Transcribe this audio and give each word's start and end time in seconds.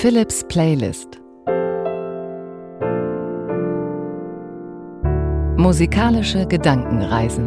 Philips 0.00 0.42
Playlist 0.48 1.20
Musikalische 5.58 6.46
Gedankenreisen 6.46 7.46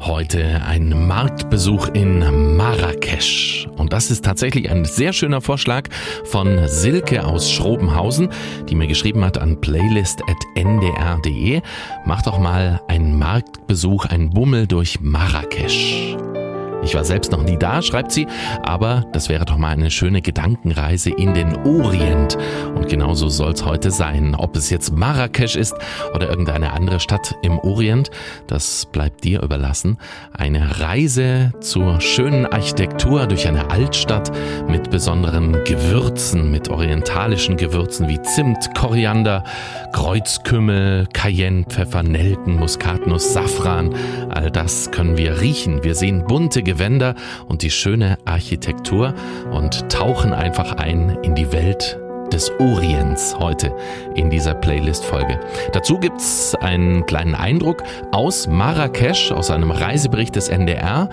Heute 0.00 0.60
ein 0.66 1.06
Marktbesuch 1.06 1.90
in 1.90 2.56
Marrakesch. 2.56 3.68
Und 3.76 3.92
das 3.92 4.10
ist 4.10 4.24
tatsächlich 4.24 4.68
ein 4.68 4.84
sehr 4.84 5.12
schöner 5.12 5.40
Vorschlag 5.40 5.90
von 6.24 6.66
Silke 6.66 7.24
aus 7.24 7.48
Schrobenhausen, 7.48 8.30
die 8.68 8.74
mir 8.74 8.88
geschrieben 8.88 9.24
hat 9.24 9.38
an 9.38 9.60
playlist.ndr.de. 9.60 11.60
Mach 12.04 12.22
doch 12.22 12.40
mal 12.40 12.80
einen 12.88 13.16
Marktbesuch, 13.16 14.06
einen 14.06 14.30
Bummel 14.30 14.66
durch 14.66 15.00
Marrakesch. 15.00 16.15
Ich 16.86 16.94
war 16.94 17.04
selbst 17.04 17.32
noch 17.32 17.42
nie 17.42 17.56
da, 17.56 17.82
schreibt 17.82 18.12
sie, 18.12 18.28
aber 18.62 19.04
das 19.12 19.28
wäre 19.28 19.44
doch 19.44 19.56
mal 19.56 19.70
eine 19.70 19.90
schöne 19.90 20.22
Gedankenreise 20.22 21.10
in 21.10 21.34
den 21.34 21.56
Orient. 21.66 22.38
Und 22.76 22.88
genauso 22.88 23.28
soll 23.28 23.54
es 23.54 23.64
heute 23.64 23.90
sein. 23.90 24.36
Ob 24.36 24.54
es 24.54 24.70
jetzt 24.70 24.92
Marrakesch 24.92 25.56
ist 25.56 25.74
oder 26.14 26.30
irgendeine 26.30 26.72
andere 26.74 27.00
Stadt 27.00 27.34
im 27.42 27.58
Orient, 27.58 28.12
das 28.46 28.86
bleibt 28.86 29.24
dir 29.24 29.42
überlassen. 29.42 29.98
Eine 30.32 30.80
Reise 30.80 31.52
zur 31.60 32.00
schönen 32.00 32.46
Architektur 32.46 33.26
durch 33.26 33.48
eine 33.48 33.68
Altstadt 33.72 34.30
mit 34.68 34.88
besonderen 34.88 35.64
Gewürzen, 35.64 36.52
mit 36.52 36.68
orientalischen 36.68 37.56
Gewürzen 37.56 38.08
wie 38.08 38.22
Zimt, 38.22 38.76
Koriander, 38.76 39.42
Kreuzkümmel, 39.92 41.08
Cayenne, 41.12 41.64
Pfeffer, 41.64 42.04
Nelken, 42.04 42.60
Muskatnuss, 42.60 43.32
Safran. 43.32 43.92
All 44.28 44.52
das 44.52 44.92
können 44.92 45.16
wir 45.16 45.40
riechen. 45.40 45.82
Wir 45.82 45.96
sehen 45.96 46.24
bunte 46.24 46.62
Gewänder 46.76 47.14
und 47.48 47.62
die 47.62 47.70
schöne 47.70 48.18
Architektur 48.26 49.14
und 49.50 49.88
tauchen 49.90 50.34
einfach 50.34 50.76
ein 50.76 51.16
in 51.22 51.34
die 51.34 51.50
Welt 51.50 51.98
des 52.32 52.50
Orients 52.58 53.36
heute 53.38 53.74
in 54.14 54.30
dieser 54.30 54.54
Playlist-Folge. 54.54 55.40
Dazu 55.72 55.98
gibt's 55.98 56.54
einen 56.56 57.06
kleinen 57.06 57.34
Eindruck 57.34 57.82
aus 58.12 58.46
Marrakesch, 58.46 59.32
aus 59.32 59.50
einem 59.50 59.70
Reisebericht 59.70 60.36
des 60.36 60.48
NDR. 60.48 61.08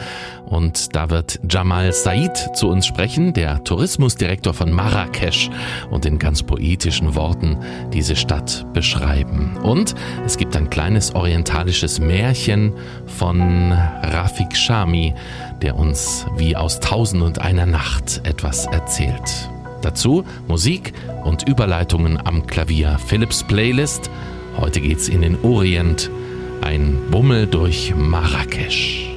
Und 0.46 0.96
da 0.96 1.10
wird 1.10 1.40
Jamal 1.50 1.94
Said 1.94 2.56
zu 2.56 2.70
uns 2.70 2.86
sprechen, 2.86 3.34
der 3.34 3.64
Tourismusdirektor 3.64 4.54
von 4.54 4.72
Marrakesch 4.72 5.50
und 5.90 6.06
in 6.06 6.20
ganz 6.20 6.44
poetischen 6.44 7.16
Worten 7.16 7.58
diese 7.92 8.16
Stadt 8.16 8.66
beschreiben. 8.74 9.58
Und 9.64 9.96
es 10.26 10.38
gibt 10.38 10.56
ein 10.56 10.70
kleines 10.70 11.16
orientalisches 11.16 12.00
Märchen 12.00 12.74
von 13.06 13.72
Rafik 13.72 14.56
Shami, 14.56 15.14
der 15.64 15.78
uns 15.78 16.28
wie 16.36 16.56
aus 16.56 16.80
Tausend 16.80 17.24
und 17.24 17.40
einer 17.40 17.66
Nacht 17.66 18.22
etwas 18.26 18.66
erzählt. 18.68 19.50
Dazu 19.82 20.24
Musik 20.48 20.94
und 21.24 21.48
Überleitungen 21.48 22.20
am 22.24 22.46
Klavier. 22.46 23.00
Philips 23.08 23.44
Playlist. 23.44 24.12
Heute 24.58 24.82
geht's 24.82 25.08
in 25.08 25.22
den 25.22 25.42
Orient. 25.42 26.12
Ein 26.62 27.00
Bummel 27.10 27.48
durch 27.48 27.94
Marrakesch. 27.96 29.13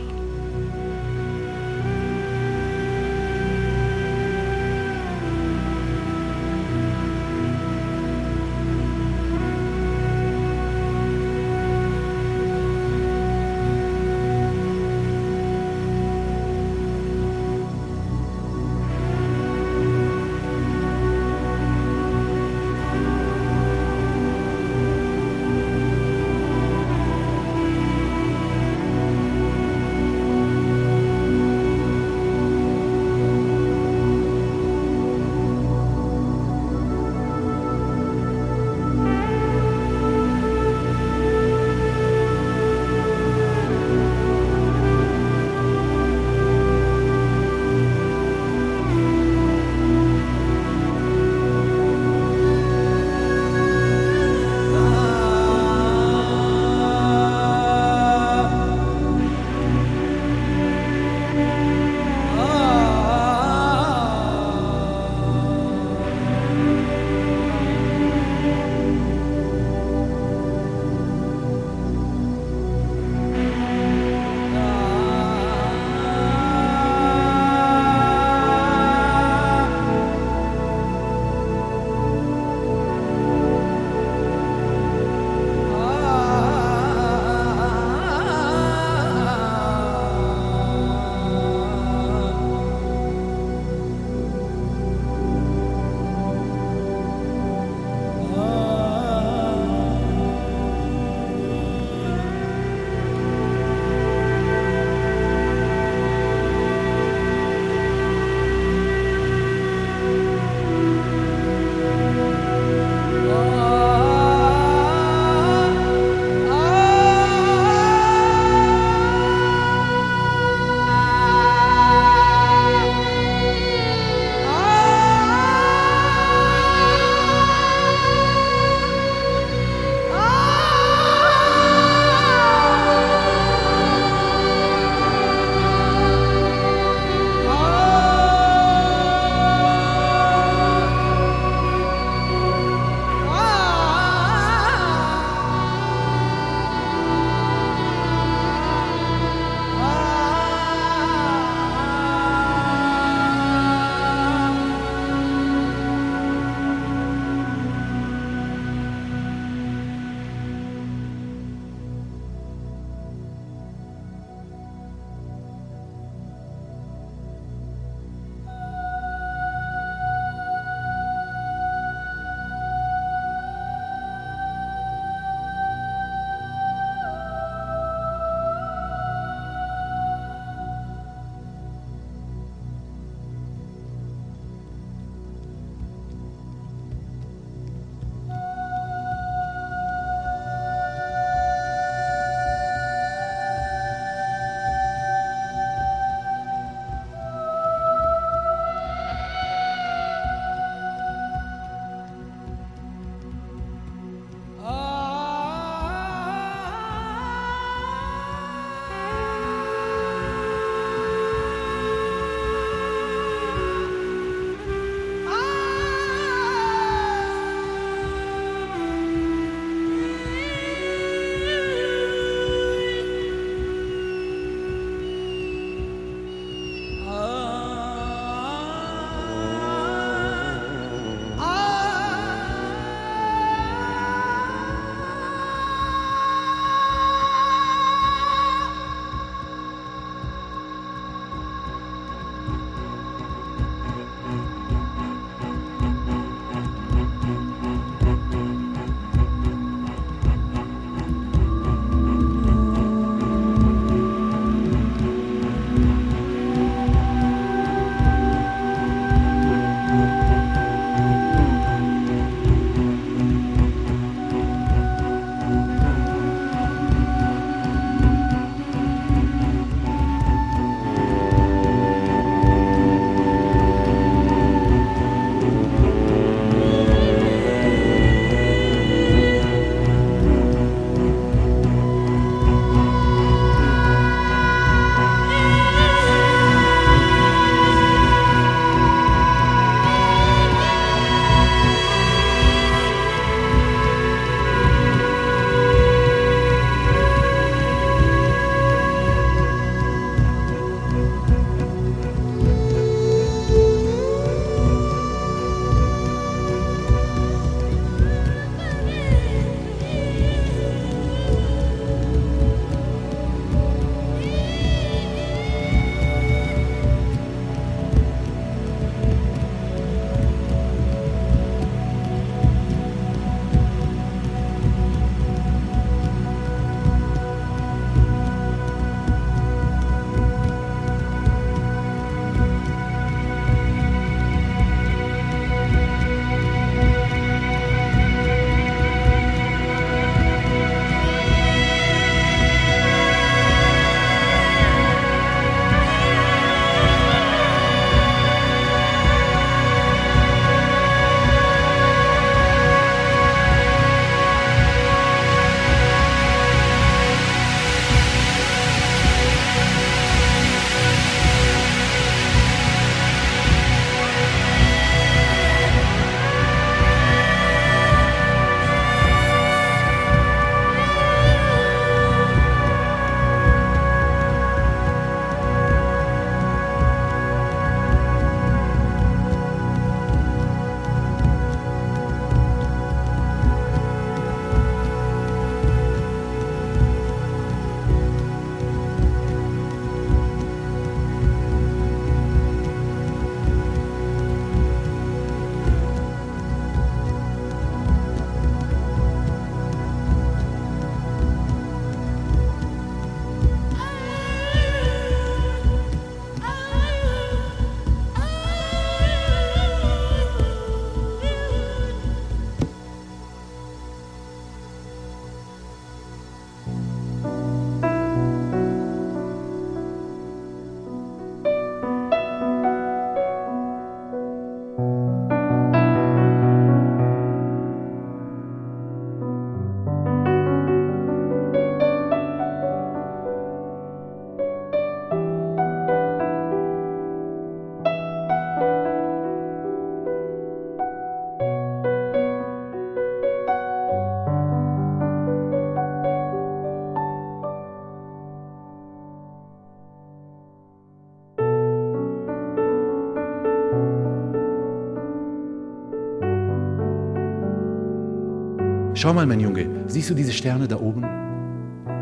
Schau 459.07 459.15
mal, 459.15 459.25
mein 459.25 459.39
Junge, 459.39 459.69
siehst 459.87 460.11
du 460.11 460.15
diese 460.15 460.33
Sterne 460.33 460.67
da 460.67 460.81
oben? 460.81 461.07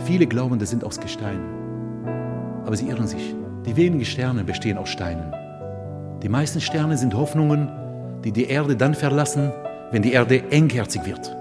Viele 0.06 0.26
glauben, 0.26 0.58
das 0.58 0.70
sind 0.70 0.84
aus 0.84 0.98
Gestein. 0.98 1.38
Aber 2.64 2.74
sie 2.76 2.88
irren 2.88 3.06
sich. 3.06 3.34
Die 3.66 3.76
wenigen 3.76 4.06
Sterne 4.06 4.42
bestehen 4.42 4.78
aus 4.78 4.88
Steinen. 4.88 5.30
Die 6.22 6.30
meisten 6.30 6.62
Sterne 6.62 6.96
sind 6.96 7.12
Hoffnungen, 7.12 7.70
die 8.24 8.32
die 8.32 8.46
Erde 8.46 8.74
dann 8.74 8.94
verlassen, 8.94 9.52
wenn 9.90 10.00
die 10.00 10.14
Erde 10.14 10.50
engherzig 10.50 11.04
wird. 11.04 11.36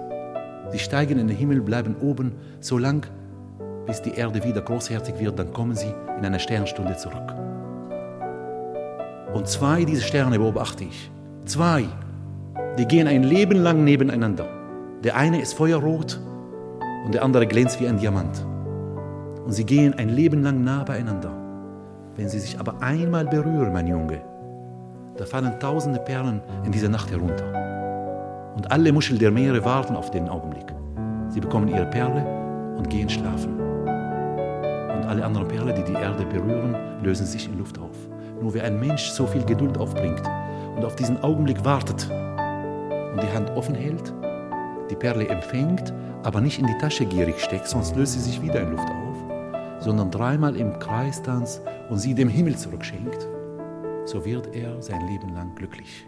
Sie 0.70 0.78
steigen 0.78 1.18
in 1.18 1.28
den 1.28 1.36
Himmel, 1.38 1.62
bleiben 1.62 1.96
oben 1.98 2.32
so 2.60 2.76
lang, 2.76 3.06
bis 3.86 4.02
die 4.02 4.12
Erde 4.12 4.44
wieder 4.44 4.60
großherzig 4.60 5.18
wird, 5.18 5.38
dann 5.38 5.50
kommen 5.54 5.74
sie 5.74 5.94
in 6.18 6.26
einer 6.26 6.40
Sternstunde 6.40 6.94
zurück. 6.98 7.34
Und 9.32 9.48
zwei 9.48 9.86
dieser 9.86 10.02
Sterne 10.02 10.38
beobachte 10.38 10.84
ich. 10.84 11.10
Zwei, 11.46 11.86
die 12.78 12.84
gehen 12.84 13.08
ein 13.08 13.22
Leben 13.22 13.62
lang 13.62 13.82
nebeneinander. 13.82 14.53
Der 15.04 15.16
eine 15.16 15.38
ist 15.38 15.52
feuerrot 15.52 16.18
und 17.04 17.12
der 17.12 17.22
andere 17.22 17.46
glänzt 17.46 17.78
wie 17.78 17.86
ein 17.86 17.98
Diamant. 17.98 18.42
Und 19.44 19.52
sie 19.52 19.66
gehen 19.66 19.92
ein 19.98 20.08
Leben 20.08 20.42
lang 20.42 20.64
nah 20.64 20.82
beieinander. 20.82 21.30
Wenn 22.16 22.30
sie 22.30 22.38
sich 22.38 22.58
aber 22.58 22.80
einmal 22.80 23.26
berühren, 23.26 23.74
mein 23.74 23.86
Junge, 23.86 24.22
da 25.18 25.26
fallen 25.26 25.60
tausende 25.60 26.00
Perlen 26.00 26.40
in 26.64 26.72
dieser 26.72 26.88
Nacht 26.88 27.10
herunter. 27.10 27.44
Und 28.56 28.72
alle 28.72 28.92
Muscheln 28.92 29.18
der 29.18 29.30
Meere 29.30 29.62
warten 29.62 29.94
auf 29.94 30.10
den 30.10 30.26
Augenblick. 30.26 30.72
Sie 31.28 31.40
bekommen 31.40 31.68
ihre 31.68 31.86
Perle 31.86 32.24
und 32.78 32.88
gehen 32.88 33.10
schlafen. 33.10 33.60
Und 33.60 35.04
alle 35.06 35.22
anderen 35.22 35.48
Perlen, 35.48 35.74
die 35.74 35.84
die 35.84 35.98
Erde 35.98 36.24
berühren, 36.24 36.74
lösen 37.02 37.26
sich 37.26 37.46
in 37.46 37.58
Luft 37.58 37.78
auf. 37.78 37.96
Nur 38.40 38.54
wer 38.54 38.64
ein 38.64 38.80
Mensch 38.80 39.10
so 39.10 39.26
viel 39.26 39.44
Geduld 39.44 39.76
aufbringt 39.76 40.22
und 40.76 40.84
auf 40.84 40.96
diesen 40.96 41.22
Augenblick 41.22 41.62
wartet 41.62 42.08
und 42.10 43.22
die 43.22 43.36
Hand 43.36 43.50
offen 43.50 43.74
hält, 43.74 44.14
die 44.94 45.00
Perle 45.00 45.26
empfängt, 45.26 45.92
aber 46.22 46.40
nicht 46.40 46.60
in 46.60 46.68
die 46.68 46.78
Tasche 46.78 47.04
gierig 47.04 47.40
steckt, 47.40 47.66
sonst 47.66 47.96
löst 47.96 48.12
sie 48.12 48.20
sich 48.20 48.40
wieder 48.40 48.60
in 48.60 48.70
Luft 48.70 48.88
auf, 48.88 49.82
sondern 49.82 50.10
dreimal 50.10 50.54
im 50.56 50.78
Kreis 50.78 51.20
tanzt 51.20 51.62
und 51.90 51.98
sie 51.98 52.14
dem 52.14 52.28
Himmel 52.28 52.56
zurückschenkt, 52.56 53.26
so 54.04 54.24
wird 54.24 54.54
er 54.54 54.80
sein 54.80 55.04
Leben 55.08 55.34
lang 55.34 55.52
glücklich. 55.56 56.06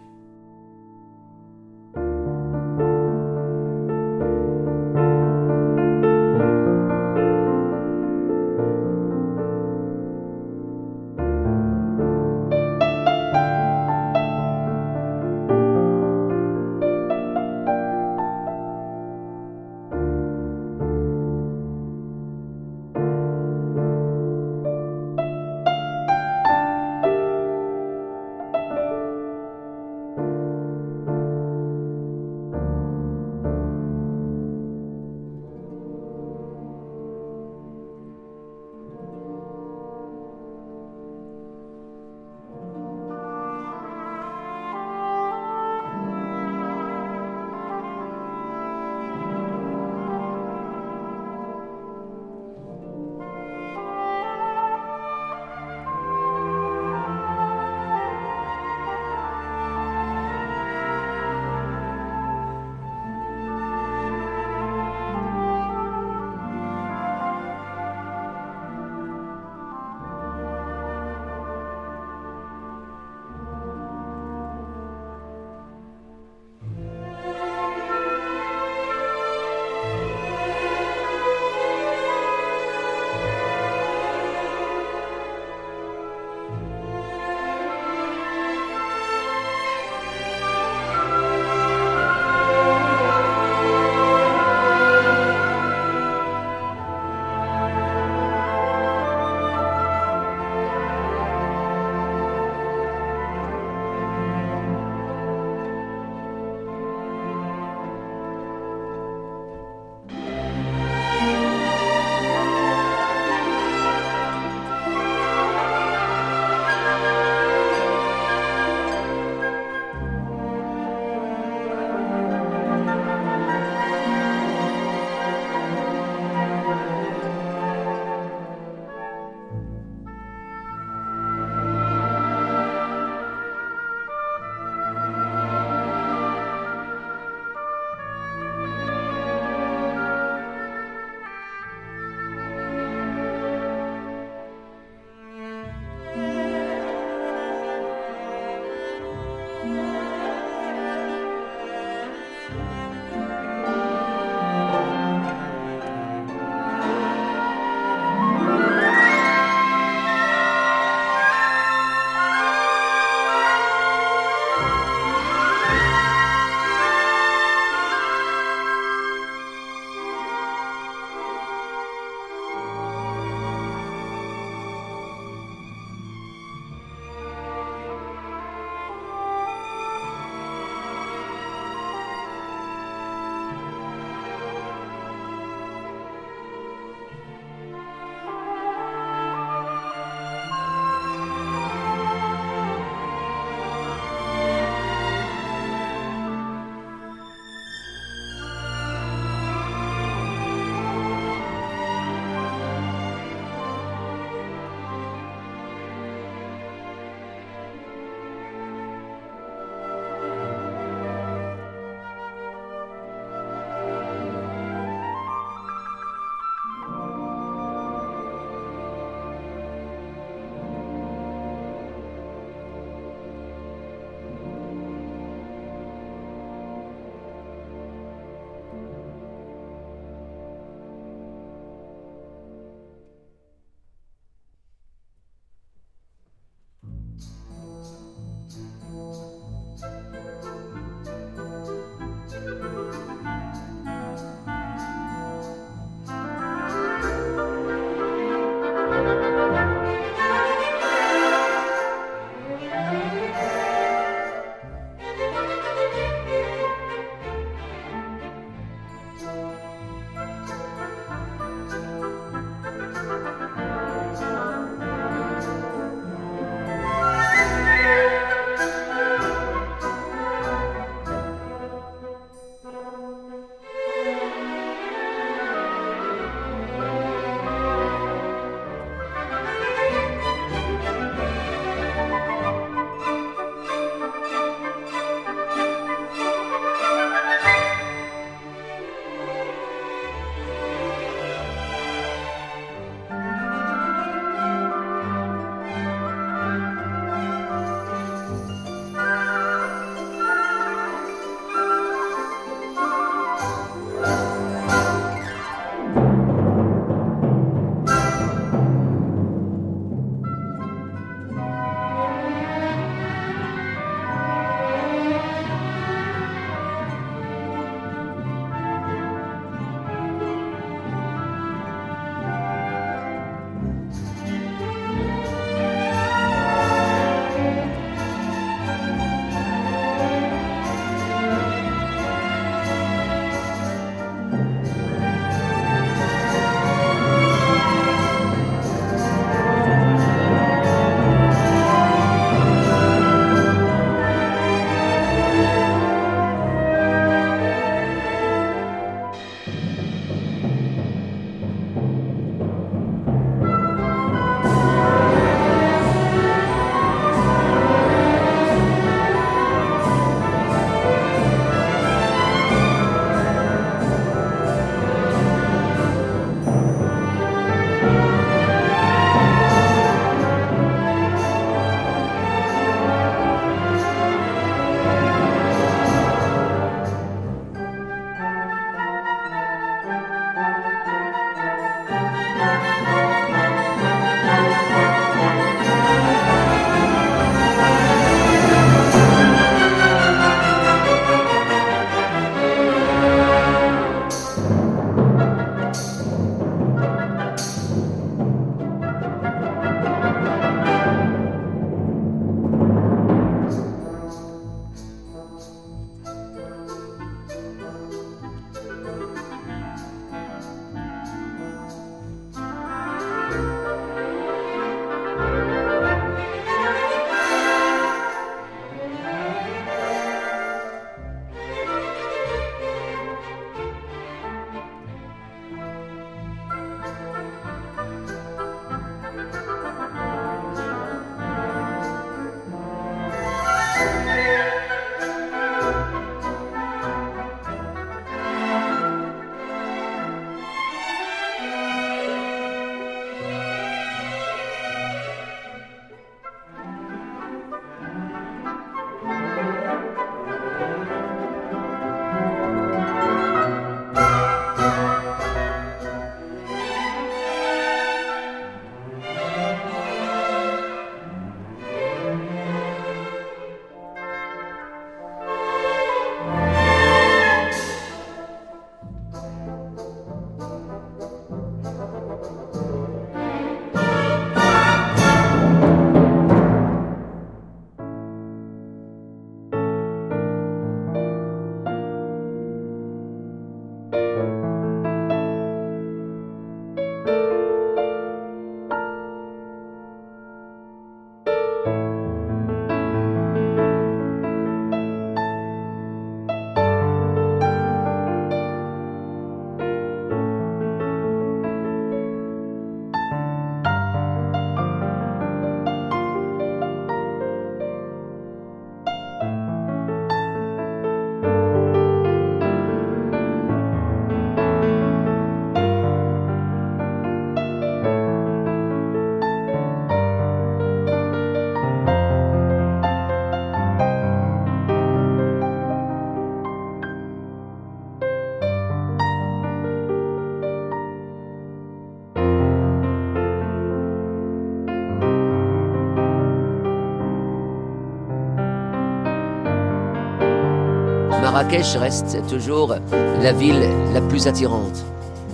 Marrakech 541.37 541.77
reste 541.79 542.17
toujours 542.27 542.73
la 543.21 543.31
ville 543.31 543.69
la 543.93 544.01
plus 544.01 544.25
attirante 544.25 544.83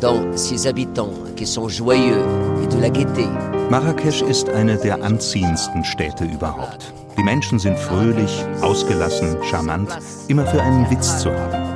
dans 0.02 0.36
ses 0.36 0.68
habitants 0.68 1.14
qui 1.38 1.46
sont 1.46 1.70
joyeux 1.70 2.26
et 2.62 2.68
de 2.68 2.82
la 2.82 2.90
gaieté. 2.90 3.26
Marrakesch 3.70 4.22
ist 4.22 4.50
eine 4.50 4.76
der 4.76 5.02
anziehendsten 5.02 5.86
Städte 5.86 6.26
überhaupt. 6.26 6.94
Die 7.18 7.24
Menschen 7.24 7.58
sind 7.58 7.80
fröhlich, 7.80 8.44
ausgelassen, 8.62 9.38
charmant, 9.50 9.98
immer 10.28 10.46
für 10.46 10.62
einen 10.62 10.92
Witz 10.92 11.20
zu 11.20 11.32
haben. 11.32 11.74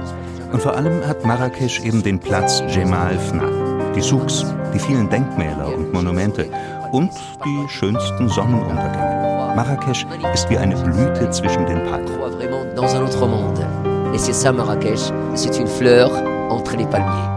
Und 0.52 0.62
vor 0.62 0.76
allem 0.76 1.08
hat 1.08 1.24
Marrakesch 1.24 1.80
eben 1.86 2.04
den 2.04 2.20
Platz 2.20 2.62
Jemal 2.68 3.18
Fna, 3.18 3.48
die 3.96 4.02
Souks, 4.02 4.46
die 4.74 4.80
vielen 4.80 5.10
Denkmäler 5.10 5.74
und 5.74 5.94
Monumente 5.94 6.48
und 6.92 7.12
die 7.46 7.70
schönsten 7.70 8.28
Sonnenuntergänge. 8.28 9.54
Marrakesch 9.56 10.06
ist 10.34 10.50
wie 10.50 10.58
eine 10.58 10.76
Blüte 10.76 11.30
zwischen 11.30 11.66
den 11.66 11.82
Palmen. 11.86 12.08
Et 14.18 14.20
c'est 14.20 14.34
ça 14.34 14.52
Marrakech, 14.52 15.14
c'est 15.36 15.60
une 15.60 15.68
fleur 15.68 16.12
entre 16.50 16.76
les 16.76 16.88
palmiers. 16.88 17.37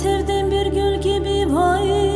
Esirdim 0.00 0.50
bir 0.50 0.66
gül 0.66 1.00
gibi 1.00 1.54
vay. 1.54 2.09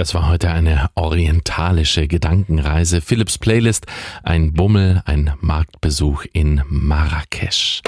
Das 0.00 0.14
war 0.14 0.28
heute 0.28 0.48
eine 0.48 0.88
orientalische 0.94 2.08
Gedankenreise. 2.08 3.02
Philips 3.02 3.36
Playlist, 3.36 3.84
ein 4.22 4.54
Bummel, 4.54 5.02
ein 5.04 5.34
Marktbesuch 5.42 6.24
in 6.32 6.62
Marrakesch. 6.70 7.82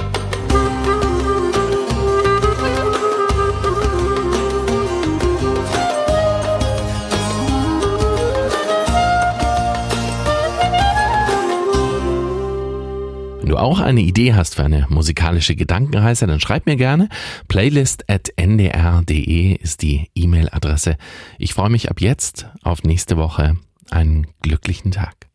Wenn 13.43 13.49
du 13.49 13.57
auch 13.57 13.81
eine 13.81 14.03
Idee 14.03 14.35
hast 14.35 14.55
für 14.55 14.63
eine 14.63 14.87
musikalische 14.89 15.57
Gedankenreise, 15.57 16.29
dann 16.29 16.39
schreib 16.39 16.67
mir 16.67 16.77
gerne. 16.77 17.09
Playlist.ndr.de 17.49 19.57
ist 19.57 19.83
die 19.83 20.11
E-Mail-Adresse. 20.15 20.97
Ich 21.39 21.53
freue 21.53 21.71
mich 21.71 21.91
ab 21.91 22.01
jetzt 22.01 22.47
auf 22.63 22.85
nächste 22.85 23.17
Woche. 23.17 23.57
Einen 23.91 24.29
glücklichen 24.43 24.93
Tag. 24.93 25.32